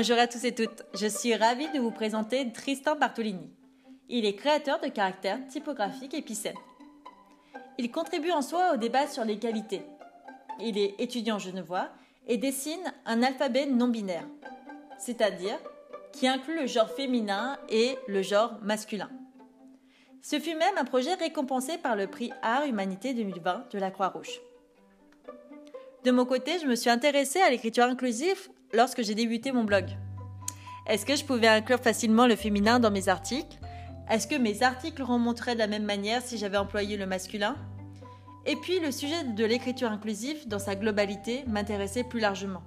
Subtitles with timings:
[0.00, 3.50] Bonjour à tous et toutes, je suis ravie de vous présenter Tristan Bartolini.
[4.08, 6.56] Il est créateur de caractères typographiques épicènes.
[7.76, 9.82] Il contribue en soi au débat sur les qualités.
[10.58, 11.90] Il est étudiant genevois
[12.26, 14.24] et dessine un alphabet non binaire,
[14.96, 15.58] c'est-à-dire
[16.12, 19.10] qui inclut le genre féminin et le genre masculin.
[20.22, 24.40] Ce fut même un projet récompensé par le prix Art Humanité 2020 de la Croix-Rouge.
[26.04, 29.86] De mon côté, je me suis intéressée à l'écriture inclusive lorsque j'ai débuté mon blog.
[30.86, 33.58] Est-ce que je pouvais inclure facilement le féminin dans mes articles?
[34.08, 37.56] Est-ce que mes articles remonteraient de la même manière si j'avais employé le masculin?
[38.46, 42.62] Et puis le sujet de l'écriture inclusive dans sa globalité m'intéressait plus largement.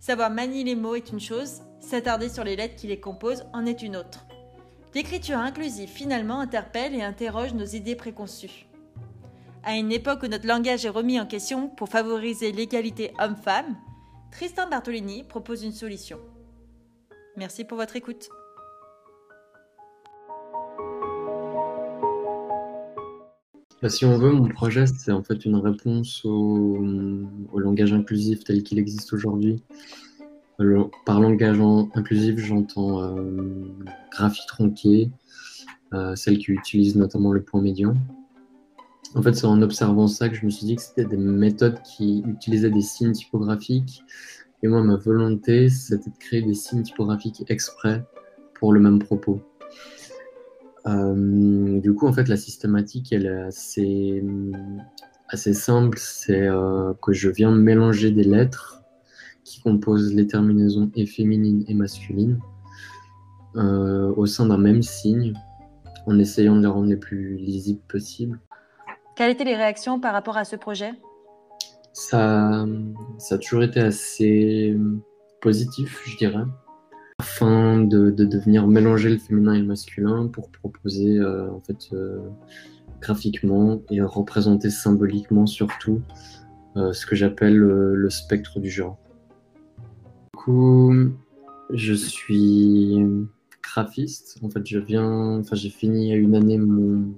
[0.00, 3.64] Savoir manier les mots est une chose, s'attarder sur les lettres qui les composent en
[3.64, 4.26] est une autre.
[4.94, 8.66] L'écriture inclusive finalement interpelle et interroge nos idées préconçues.
[9.62, 13.76] À une époque où notre langage est remis en question pour favoriser l'égalité homme-femme,
[14.34, 16.18] Tristan Bartolini propose une solution.
[17.36, 18.28] Merci pour votre écoute.
[23.80, 26.84] Bah, si on veut, mon projet, c'est en fait une réponse au,
[27.54, 29.62] langage inclusif tel qu'il existe aujourd'hui.
[31.06, 31.60] Par langage
[31.94, 33.68] inclusif, j'entends euh,
[34.10, 35.12] graphie tronquée,
[35.92, 37.94] euh, celle qui utilise notamment le point médian.
[39.14, 41.80] En fait, c'est en observant ça que je me suis dit que c'était des méthodes
[41.82, 44.02] qui utilisaient des signes typographiques.
[44.62, 48.04] Et moi, ma volonté, c'était de créer des signes typographiques exprès
[48.54, 49.40] pour le même propos.
[50.86, 54.22] Euh, du coup, en fait, la systématique, elle est assez,
[55.52, 55.98] simple.
[56.00, 58.82] C'est euh, que je viens mélanger des lettres
[59.44, 62.40] qui composent les terminaisons et féminines et masculines
[63.56, 65.34] euh, au sein d'un même signe,
[66.06, 68.40] en essayant de les rendre les plus lisibles possibles.
[69.16, 70.92] Quelles étaient les réactions par rapport à ce projet?
[71.92, 72.66] Ça,
[73.18, 74.76] ça a toujours été assez
[75.40, 76.44] positif, je dirais,
[77.20, 81.90] afin de, de, venir mélanger le féminin et le masculin pour proposer euh, en fait
[81.92, 82.18] euh,
[83.00, 86.02] graphiquement et représenter symboliquement surtout
[86.76, 88.98] euh, ce que j'appelle le spectre du genre.
[90.32, 90.92] Du coup,
[91.70, 92.96] je suis
[93.62, 94.38] graphiste.
[94.42, 97.14] En fait, je viens, enfin, j'ai fini il y a une année mon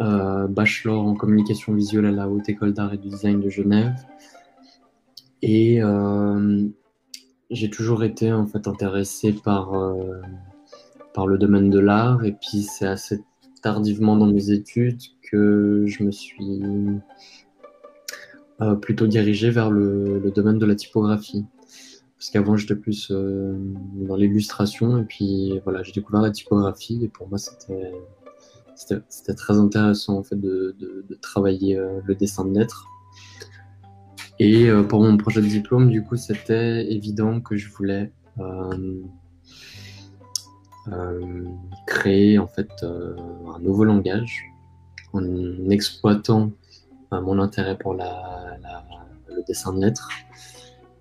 [0.00, 3.94] euh, bachelor en communication visuelle à la Haute École d'Art et de Design de Genève.
[5.40, 6.66] Et euh,
[7.50, 10.20] j'ai toujours été en fait intéressé par, euh,
[11.12, 12.24] par le domaine de l'art.
[12.24, 13.22] Et puis c'est assez
[13.62, 16.62] tardivement dans mes études que je me suis
[18.80, 21.44] plutôt dirigé vers le, le, domaine de la typographie.
[22.18, 27.28] Parce qu'avant j'étais plus dans l'illustration et puis voilà, j'ai découvert la typographie et pour
[27.28, 27.92] moi c'était
[28.74, 30.76] c'était très intéressant en fait de,
[31.20, 32.86] travailler euh, le dessin de lettres.
[34.38, 39.04] Et euh, pour mon projet de diplôme, du coup, c'était évident que je voulais euh,
[41.86, 44.44] créer en fait un nouveau langage
[45.12, 46.50] en exploitant
[47.12, 48.00] mon intérêt pour le
[49.46, 50.08] dessin de lettres.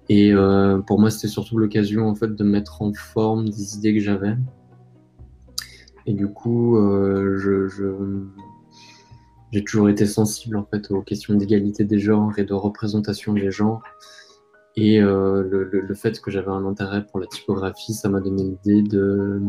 [0.09, 0.31] Et
[0.85, 4.35] pour moi, c'était surtout l'occasion en fait de mettre en forme des idées que j'avais
[6.05, 7.67] et du coup, euh, je,
[9.51, 13.51] j'ai toujours été sensible en fait aux questions d'égalité des genres et de représentation des
[13.51, 13.83] genres.
[14.75, 18.81] Et euh, le, fait que j'avais un intérêt pour la typographie, ça m'a donné l'idée
[18.81, 19.39] de.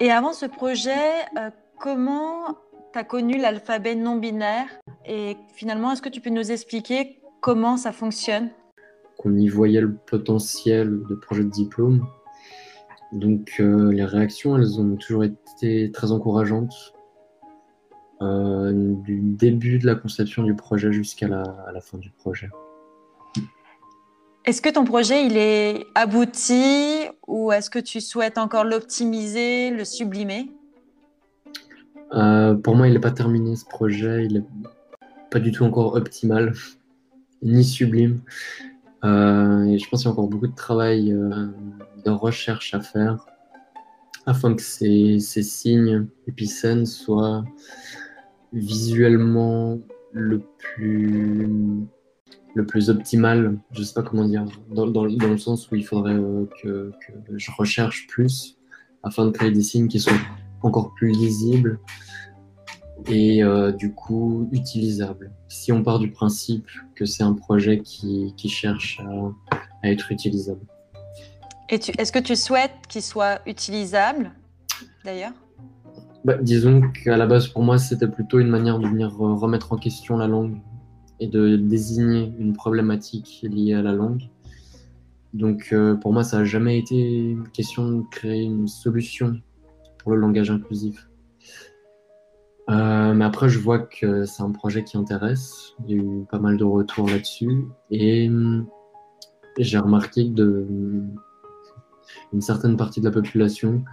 [0.00, 0.90] Et avant ce projet,
[1.38, 2.58] euh, comment
[2.92, 4.66] tu as connu l'alphabet non binaire?
[5.06, 8.50] Et finalement, est-ce que tu peux nous expliquer comment ça fonctionne?
[9.18, 12.04] Qu'on y voyait le potentiel de projet de diplôme.
[13.14, 16.94] Donc euh, les réactions, elles ont toujours été très encourageantes.
[18.22, 21.44] Euh, du début de la conception du projet jusqu'à la,
[21.80, 22.48] fin du projet.
[24.44, 29.84] Est-ce que ton projet il est abouti ou est-ce que tu souhaites encore l'optimiser, le
[29.84, 30.50] sublimer?
[32.14, 34.24] Euh, Pour moi, il n'est pas terminé ce projet.
[34.24, 34.44] Il n'est
[35.30, 36.52] pas du tout encore optimal
[37.42, 38.20] ni sublime.
[39.04, 43.26] Et je pense qu'il y a encore beaucoup de travail de recherche à faire
[44.26, 47.44] afin que ces, ces signes épicènes soient
[48.52, 49.78] visuellement
[50.12, 51.86] le plus,
[52.54, 55.84] le plus optimal, je sais pas comment dire, dans, dans, dans le sens où il
[55.84, 58.56] faudrait euh, que, que, je recherche plus
[59.02, 60.16] afin de créer des signes qui sont
[60.62, 61.80] encore plus lisibles
[63.08, 65.30] et euh, du coup utilisables.
[65.48, 70.10] Si on part du principe que c'est un projet qui, qui cherche à, à être
[70.12, 70.60] utilisable.
[71.70, 74.32] Et est-ce que tu souhaites qu'il soit utilisable,
[75.04, 75.32] d'ailleurs?
[76.24, 79.76] Bah, Disons qu'à la base, pour moi, c'était plutôt une manière de venir remettre en
[79.76, 80.58] question la langue
[81.20, 84.28] et de désigner une problématique liée à la langue.
[85.32, 89.40] Donc euh, pour moi, ça n'a jamais été une question de créer une solution
[89.98, 91.08] pour le langage inclusif.
[92.70, 95.74] Euh, mais après, je vois que c'est un projet qui intéresse.
[95.86, 97.66] Il y a eu pas mal de retours là-dessus.
[97.90, 98.30] Et,
[99.58, 100.66] j'ai remarqué que de,
[102.32, 103.84] une certaine partie de la population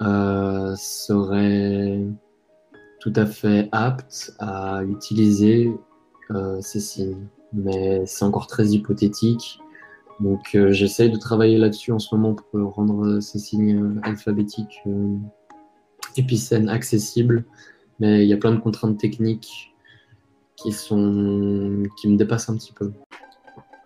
[0.00, 2.00] euh, serait
[3.00, 5.72] tout à fait apte à utiliser
[6.30, 7.26] euh, ces signes.
[7.52, 9.60] Mais c'est encore très hypothétique.
[10.20, 14.82] Donc euh, j'essaye de travailler là-dessus en ce moment pour rendre ces signes alphabétiques
[16.16, 17.44] épicènes accessibles.
[18.00, 19.74] Mais il y a plein de contraintes techniques
[20.56, 22.92] qui, sont, qui me dépassent un petit peu.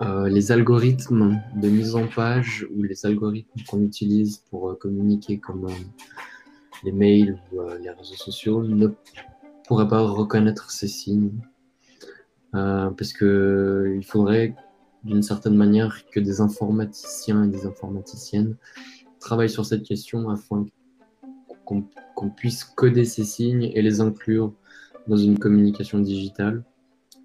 [0.01, 5.39] Euh, les algorithmes de mise en page ou les algorithmes qu'on utilise pour euh, communiquer
[5.39, 5.73] comme euh,
[6.85, 8.89] les mails ou les réseaux sociaux ne
[9.67, 11.33] pourraient pas reconnaître ces signes.
[12.53, 14.55] parce que il faudrait
[15.03, 18.57] d'une certaine manière que des informaticiens et des informaticiennes
[19.19, 20.67] travaillent sur cette question afin
[21.69, 24.53] qu'on puisse coder ces signes et les inclure
[25.07, 26.65] dans une communication digitale.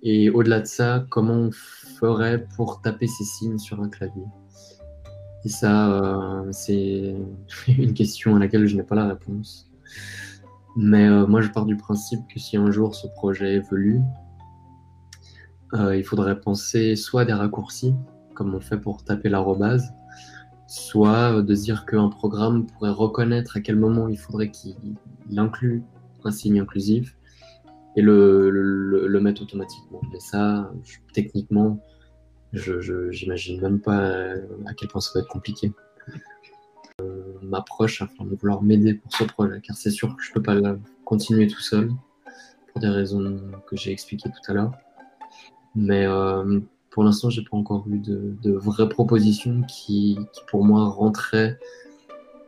[0.02, 4.26] Et au-delà de ça, comment on ferait pour taper ces signes sur un clavier?
[5.46, 7.16] Et ça, euh, c'est
[7.68, 9.70] une question à laquelle je n'ai pas la réponse.
[10.76, 14.02] Mais euh, moi, je pars du principe que si un jour ce projet évolue,
[15.74, 17.96] euh, il faudrait penser soit à des raccourcis,
[18.36, 19.94] comme on fait pour taper l'arrobase,
[20.68, 24.76] soit de dire qu'un programme pourrait reconnaître à quel moment il faudrait qu'il
[25.38, 25.84] inclue
[26.24, 27.16] un signe inclusif
[27.96, 30.02] et le, mettre automatiquement.
[30.12, 30.72] Mais ça,
[31.14, 31.80] techniquement,
[32.54, 34.34] je j'imagine même pas
[34.66, 35.72] à quel point ça va être compliqué.
[37.02, 40.42] Euh, M'approche afin de vouloir m'aider pour ce projet, car c'est sûr que je peux
[40.42, 40.56] pas
[41.06, 41.92] continuer tout seul,
[42.72, 44.72] pour des raisons que j'ai expliquées tout à l'heure.
[45.76, 46.60] Mais euh,
[46.94, 51.58] pour l'instant, j'ai pas encore eu de, de vraies propositions qui, qui, pour moi, rentraient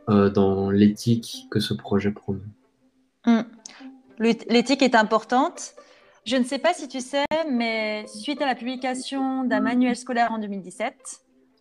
[0.08, 2.46] euh, dans l'éthique que ce projet promeut.
[3.26, 3.42] Mmh.
[4.20, 5.74] L'éthique est importante.
[6.26, 10.32] Je ne sais pas si tu sais, mais suite à la publication d'un manuel scolaire
[10.32, 10.96] en 2017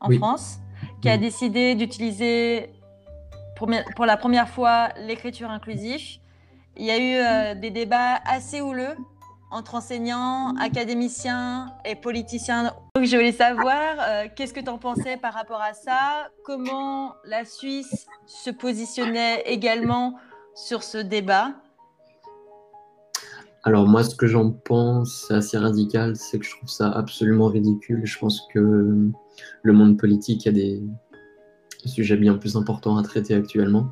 [0.01, 0.59] en France,
[1.01, 2.69] qui a décidé d'utiliser
[3.57, 6.19] pour, pour, la première fois l'écriture inclusive,
[6.77, 8.95] il y a eu euh, des débats assez houleux
[9.51, 12.73] entre enseignants, académiciens et politiciens.
[12.95, 17.15] Donc, je voulais savoir euh, qu'est-ce que tu en pensais par rapport à ça, comment
[17.25, 20.17] la Suisse se positionnait également
[20.55, 21.53] sur ce débat?
[23.67, 28.03] Alors moi, ce que j'en pense, assez radical, c'est que je trouve ça absolument ridicule.
[28.05, 29.11] Je pense que
[29.63, 30.83] le monde politique a des
[31.87, 33.89] sujets bien plus importants à traiter actuellement.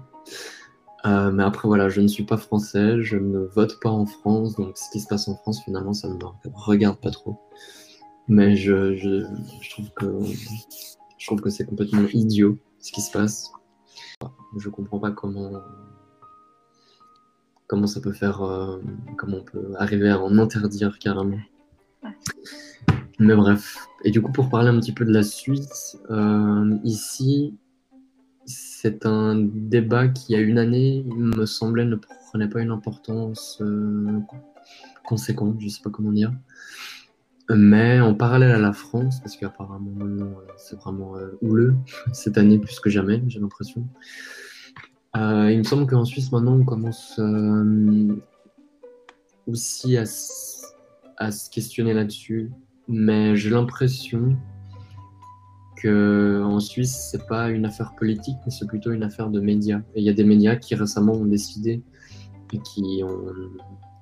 [1.04, 4.54] Euh, mais après, voilà, je ne suis pas français, je ne vote pas en France,
[4.56, 6.20] donc ce qui se passe en France, finalement, ça ne me
[6.54, 7.40] regarde pas trop.
[8.28, 9.24] Mais je, je,
[9.60, 10.06] je trouve que
[11.18, 13.50] je trouve que c'est complètement idiot ce qui se passe.
[14.56, 15.50] Je comprends pas comment
[17.66, 18.78] comment ça peut faire, euh,
[19.16, 21.38] comment on peut arriver à en interdire carrément.
[23.18, 23.78] Mais bref.
[24.04, 27.56] Et du coup, pour parler un petit peu de la Suisse, euh, ici,
[28.82, 32.60] c'est un débat qui, il y a une année, il me semblait ne prenait pas
[32.60, 34.18] une importance euh,
[35.04, 36.32] conséquente, je sais pas comment dire.
[37.48, 41.76] Mais en parallèle à la France, parce qu'apparemment c'est vraiment houleux
[42.12, 43.86] cette année plus que jamais, j'ai l'impression.
[45.16, 48.16] Euh, il me semble qu'en Suisse, maintenant, on commence euh,
[49.46, 52.50] aussi à, se questionner là-dessus.
[52.88, 54.36] Mais j'ai l'impression
[55.82, 59.80] qu'en Suisse, c'est pas une affaire politique, mais c'est plutôt une affaire de médias.
[59.94, 61.82] Et il y a des médias qui récemment ont décidé
[62.52, 63.02] et qui,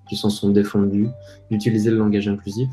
[0.09, 1.09] qui s'en sont défendus
[1.51, 2.69] d'utiliser le langage inclusif,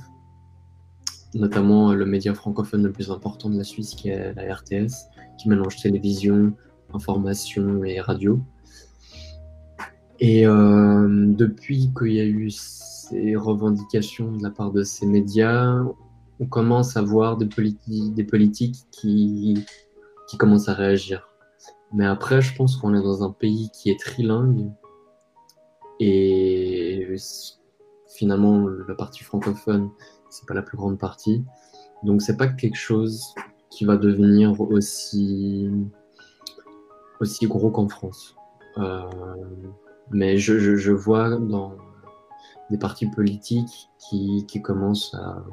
[1.34, 5.50] notamment le média francophone le plus important de la Suisse, qui est la RTS, qui
[5.50, 6.54] mélange télévision,
[6.94, 8.40] information et radio.
[10.20, 15.84] Et euh, depuis qu'il y a eu ces revendications de la part de ces médias,
[16.39, 19.65] on commence à voir des, politiques qui,
[20.27, 21.27] qui commencent à réagir.
[21.94, 24.70] Mais après, je pense qu'on est dans un pays qui est trilingue
[26.00, 27.15] et
[28.08, 29.89] finalement, la partie francophone,
[30.29, 31.44] c'est pas la plus grande partie.
[32.03, 33.34] Donc, c'est pas quelque chose
[33.70, 35.70] qui va devenir aussi
[37.20, 38.36] aussi gros qu'en France.
[38.77, 39.01] Euh,
[40.12, 41.74] mais je, je, vois dans
[42.70, 45.44] des partis politiques qui, qui commencent à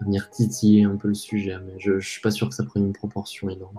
[0.00, 2.86] venir titiller un peu le sujet, mais je ne suis pas sûr que ça prenne
[2.86, 3.78] une proportion énorme.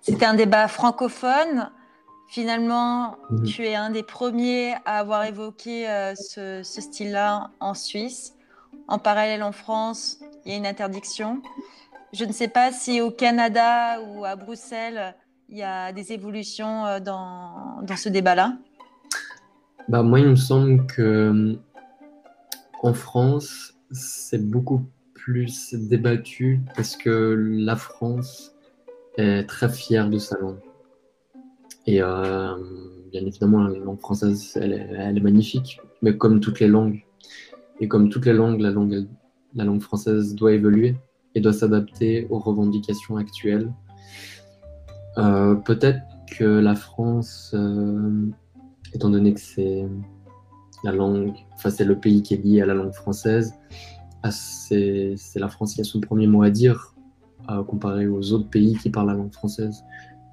[0.00, 1.70] C'était un débat francophone.
[2.28, 3.44] Finalement, mhm.
[3.44, 8.34] tu es un des premiers à avoir évoqué euh, ce, ce style-là en Suisse.
[8.86, 11.42] En parallèle, en France, il y a une interdiction.
[12.12, 15.14] Je ne sais pas si au Canada ou à Bruxelles,
[15.48, 18.56] il y a des évolutions euh, dans, dans ce débat-là.
[19.88, 21.58] Bah, moi, il me semble que
[22.82, 24.82] en France, c'est beaucoup
[25.14, 28.54] plus débattu parce que la France
[29.16, 30.60] est très fière de sa langue.
[31.86, 32.54] Et euh,
[33.10, 37.04] bien évidemment, la langue française, elle est, magnifique, mais comme toutes les langues,
[37.80, 39.06] et comme toutes les langues, la langue,
[39.54, 40.96] la langue française doit évoluer
[41.34, 43.72] et doit s'adapter aux revendications actuelles.
[45.16, 48.26] Euh, Peut-être que la France, euh,
[48.94, 49.86] étant donné que c'est
[50.84, 53.54] la langue, enfin c'est le pays qui est lié à la langue française,
[54.22, 56.94] ah, c'est la France qui a son premier mot à dire,
[57.50, 59.84] euh, comparé aux autres pays qui parlent la langue française.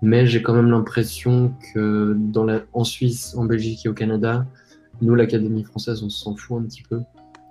[0.02, 4.46] Mais j'ai quand même l'impression que dans la, en Suisse, en Belgique et au Canada,
[5.02, 7.02] nous, l'Académie française, on s'en fout un petit peu,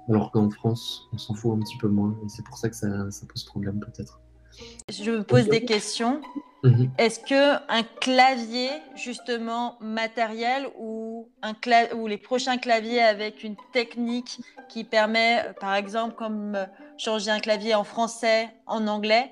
[0.09, 2.15] alors qu'en France, on s'en fout un petit peu moins.
[2.25, 4.21] Et c'est pour ça que ça, ça pose problème peut-être.
[4.89, 6.21] Je me pose des questions.
[6.63, 6.87] Mmh.
[6.97, 11.53] Est-ce que un clavier justement matériel ou, un
[11.95, 16.65] ou les prochains claviers avec une technique qui permet, par exemple, comme euh,
[16.97, 19.31] changer un clavier en français, en anglais,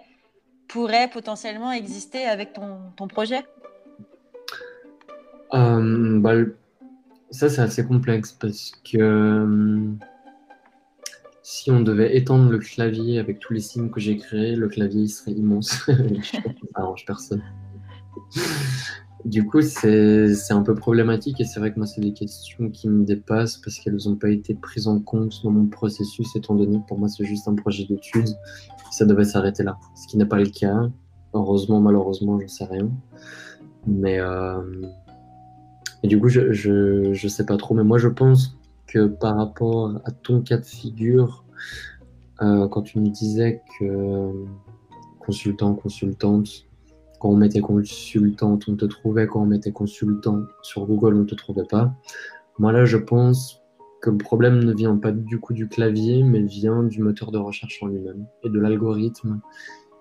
[0.69, 3.45] pourrait potentiellement exister avec ton, ton projet?
[5.55, 6.35] Euh, bah,
[7.31, 9.89] Ça, c'est assez complexe parce que euh,
[11.43, 15.09] si on devait étendre le clavier avec tous les signes que j'ai créés, le clavier
[15.09, 15.71] serait immense.
[15.87, 16.39] ça
[16.75, 17.43] arrange personne.
[19.25, 22.89] Du coup, c'est un peu problématique et c'est vrai que moi, c'est des questions qui
[22.89, 26.79] me dépassent parce qu'elles n'ont pas été prises en compte dans mon processus, étant donné
[26.79, 28.29] que pour moi, c'est juste un projet d'étude.
[28.91, 30.91] Ça devait s'arrêter là, ce qui n'est pas le cas.
[31.35, 32.91] Heureusement, malheureusement, je ne sais rien.
[33.87, 34.61] Mais euh...
[36.05, 37.75] du coup, je, je sais pas trop.
[37.75, 38.57] Mais moi, je pense
[38.99, 41.45] par rapport à ton cas de figure,
[42.41, 44.33] euh, quand tu me disais que
[45.21, 46.67] consultant, consultante,
[47.21, 51.25] quand on mettait consultante, on te trouvait, quand on mettait consultant sur Google, on ne
[51.25, 51.95] te trouvait pas.
[52.59, 53.63] Moi là, je pense
[54.01, 57.39] que le problème ne vient pas du coup du clavier, mais vient du moteur de
[57.39, 59.41] recherche en lui-même et de l'algorithme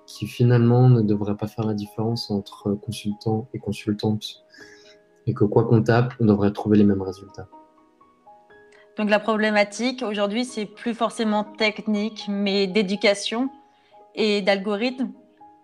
[0.07, 4.43] qui finalement ne devrait pas faire la différence entre consultant et consultante.
[5.27, 7.47] Et que quoi qu'on tape, on devrait trouver les mêmes résultats.
[9.01, 13.49] Donc la problématique aujourd'hui, c'est plus forcément technique, mais d'éducation
[14.13, 15.09] et d'algorithme.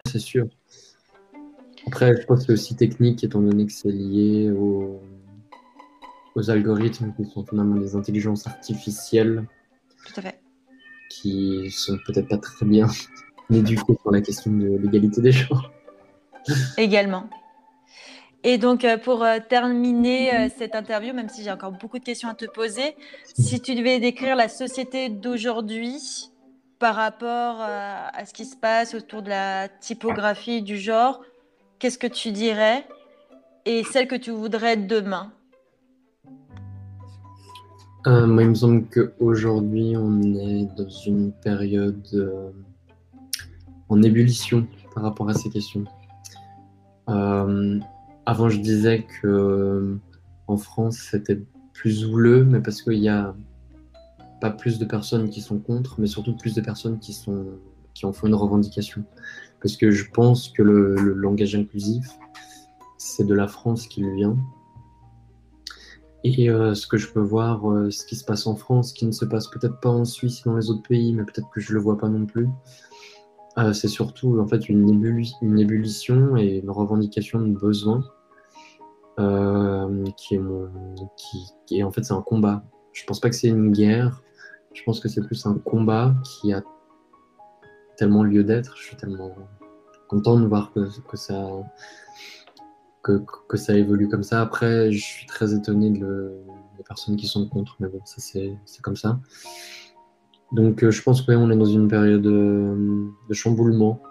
[0.08, 0.48] C'est sûr.
[1.86, 5.00] Après, je pense que c'est aussi technique, étant donné que c'est lié aux,
[6.34, 9.46] aux, algorithmes qui sont finalement des intelligences artificielles.
[10.08, 10.40] Tout à fait.
[11.12, 12.88] Qui sont peut-être pas très bien
[13.52, 15.72] éduquées sur la question de l'égalité des genres.
[16.76, 17.30] Également.
[18.44, 22.04] Et donc, euh, pour euh, terminer euh, cette interview, même si j'ai encore beaucoup de
[22.04, 26.30] questions à te poser, si tu devais décrire la société d'aujourd'hui
[26.80, 31.24] par rapport à ce qui se passe autour de la typographie du genre,
[31.80, 32.86] qu'est-ce que tu dirais
[33.66, 35.32] et celle que tu voudrais demain?
[38.06, 42.54] Moi, il me semble qu'aujourd'hui, on est dans une période
[43.90, 45.86] en ébullition par rapport à ces questions.
[48.28, 49.98] Avant, je disais que
[50.48, 51.42] en France, c'était
[51.74, 53.34] plus houleux, mais parce qu'il y a
[54.42, 57.46] pas plus de personnes qui sont contre, mais surtout plus de personnes qui, sont,
[57.94, 59.04] qui en font une revendication
[59.62, 62.08] parce que je pense que le, langage inclusif,
[62.98, 64.38] c'est de la France qui lui vient.
[66.24, 69.06] Et euh, ce que je peux voir, euh, ce qui se passe en France, qui
[69.06, 71.74] ne se passe peut-être pas en Suisse dans les autres pays, mais peut-être que je
[71.74, 72.50] le vois pas non plus,
[73.58, 74.88] euh, c'est surtout en fait une,
[75.42, 78.04] une, ébullition et une revendication de besoin
[79.18, 80.70] qui est mon,
[81.66, 82.64] qui, en fait c'est un combat.
[82.94, 84.22] Je pense pas que c'est une guerre.
[84.74, 86.64] Je pense que c'est plus un combat qui a
[87.98, 88.78] tellement lieu d'être.
[88.78, 89.36] Je suis tellement
[90.08, 91.50] content de voir que, ça,
[93.04, 94.42] que, que, ça évolue comme ça.
[94.42, 96.44] Après, je suis très étonné de
[96.78, 99.20] des personnes qui sont contre, mais bon, ça c'est comme ça.
[100.52, 104.02] Donc euh, je pense qu'on est dans une période de, de chamboulement.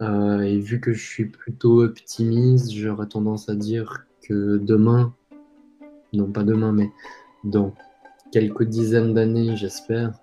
[0.00, 5.14] Euh, et vu que je suis plutôt optimiste, j'aurais tendance à dire que demain,
[6.12, 6.90] non pas demain, mais
[7.44, 7.74] dans
[8.32, 10.18] quelques dizaines d'années, j'espère,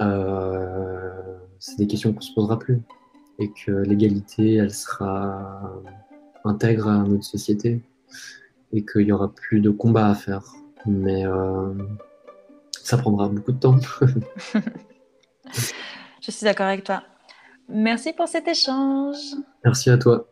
[0.00, 2.80] euh, c'est des questions qu'on se posera plus
[3.38, 5.82] et que l'égalité, elle sera
[6.44, 7.82] intègre à notre société
[8.72, 10.44] et qu'il y aura plus de combats à faire.
[10.86, 11.74] Mais euh,
[12.72, 13.76] ça prendra beaucoup de temps.
[16.22, 17.02] Je suis d'accord avec toi.
[17.68, 19.16] Merci pour cet échange.
[19.64, 20.28] Merci à toi.